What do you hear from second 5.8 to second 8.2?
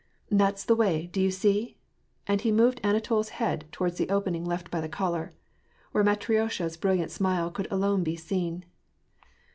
where Matriosha's bril liant smile could alone be